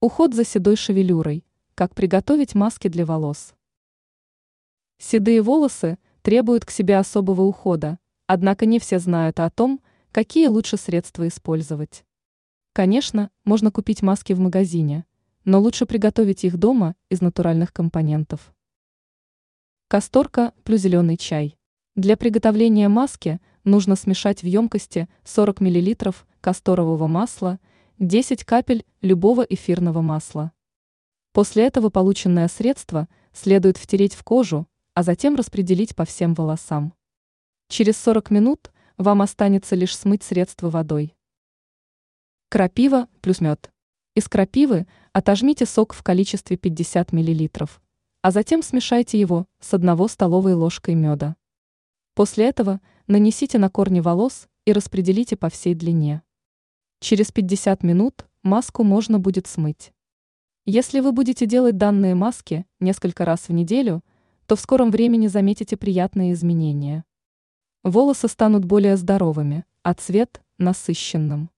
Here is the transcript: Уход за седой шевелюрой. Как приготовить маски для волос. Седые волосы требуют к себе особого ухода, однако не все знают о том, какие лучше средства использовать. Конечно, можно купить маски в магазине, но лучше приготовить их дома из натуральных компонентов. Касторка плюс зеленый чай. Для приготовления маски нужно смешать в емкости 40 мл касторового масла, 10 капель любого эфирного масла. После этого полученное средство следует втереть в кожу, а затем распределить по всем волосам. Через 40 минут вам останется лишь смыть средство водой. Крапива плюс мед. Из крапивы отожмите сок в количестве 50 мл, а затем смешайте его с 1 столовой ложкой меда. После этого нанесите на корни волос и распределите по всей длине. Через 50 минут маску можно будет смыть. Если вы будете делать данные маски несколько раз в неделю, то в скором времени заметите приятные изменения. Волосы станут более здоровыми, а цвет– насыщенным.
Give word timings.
Уход 0.00 0.32
за 0.32 0.44
седой 0.44 0.76
шевелюрой. 0.76 1.44
Как 1.74 1.92
приготовить 1.92 2.54
маски 2.54 2.86
для 2.86 3.04
волос. 3.04 3.56
Седые 4.98 5.42
волосы 5.42 5.98
требуют 6.22 6.64
к 6.64 6.70
себе 6.70 6.98
особого 6.98 7.40
ухода, 7.42 7.98
однако 8.28 8.64
не 8.64 8.78
все 8.78 9.00
знают 9.00 9.40
о 9.40 9.50
том, 9.50 9.80
какие 10.12 10.46
лучше 10.46 10.76
средства 10.76 11.26
использовать. 11.26 12.04
Конечно, 12.74 13.32
можно 13.44 13.72
купить 13.72 14.00
маски 14.00 14.34
в 14.34 14.38
магазине, 14.38 15.04
но 15.44 15.60
лучше 15.60 15.84
приготовить 15.84 16.44
их 16.44 16.58
дома 16.58 16.94
из 17.08 17.20
натуральных 17.20 17.72
компонентов. 17.72 18.54
Касторка 19.88 20.54
плюс 20.62 20.80
зеленый 20.80 21.16
чай. 21.16 21.58
Для 21.96 22.16
приготовления 22.16 22.88
маски 22.88 23.40
нужно 23.64 23.96
смешать 23.96 24.44
в 24.44 24.46
емкости 24.46 25.08
40 25.24 25.60
мл 25.60 26.12
касторового 26.40 27.08
масла, 27.08 27.58
10 28.00 28.44
капель 28.44 28.86
любого 29.00 29.42
эфирного 29.42 30.02
масла. 30.02 30.52
После 31.32 31.66
этого 31.66 31.90
полученное 31.90 32.46
средство 32.46 33.08
следует 33.32 33.76
втереть 33.76 34.14
в 34.14 34.22
кожу, 34.22 34.68
а 34.94 35.02
затем 35.02 35.34
распределить 35.34 35.96
по 35.96 36.04
всем 36.04 36.32
волосам. 36.34 36.94
Через 37.66 37.96
40 37.96 38.30
минут 38.30 38.70
вам 38.98 39.20
останется 39.20 39.74
лишь 39.74 39.96
смыть 39.96 40.22
средство 40.22 40.70
водой. 40.70 41.16
Крапива 42.50 43.08
плюс 43.20 43.40
мед. 43.40 43.72
Из 44.14 44.28
крапивы 44.28 44.86
отожмите 45.12 45.66
сок 45.66 45.92
в 45.92 46.04
количестве 46.04 46.56
50 46.56 47.12
мл, 47.12 47.50
а 48.22 48.30
затем 48.30 48.62
смешайте 48.62 49.18
его 49.18 49.46
с 49.58 49.74
1 49.74 50.08
столовой 50.08 50.54
ложкой 50.54 50.94
меда. 50.94 51.34
После 52.14 52.48
этого 52.48 52.80
нанесите 53.08 53.58
на 53.58 53.68
корни 53.70 53.98
волос 53.98 54.46
и 54.66 54.72
распределите 54.72 55.36
по 55.36 55.48
всей 55.48 55.74
длине. 55.74 56.22
Через 57.00 57.30
50 57.30 57.82
минут 57.84 58.26
маску 58.42 58.82
можно 58.82 59.18
будет 59.20 59.46
смыть. 59.46 59.92
Если 60.64 61.00
вы 61.00 61.12
будете 61.12 61.46
делать 61.46 61.76
данные 61.76 62.14
маски 62.14 62.66
несколько 62.80 63.24
раз 63.24 63.48
в 63.48 63.52
неделю, 63.52 64.02
то 64.46 64.56
в 64.56 64.60
скором 64.60 64.90
времени 64.90 65.28
заметите 65.28 65.76
приятные 65.76 66.32
изменения. 66.32 67.04
Волосы 67.84 68.26
станут 68.26 68.64
более 68.64 68.96
здоровыми, 68.96 69.64
а 69.82 69.94
цвет– 69.94 70.42
насыщенным. 70.58 71.50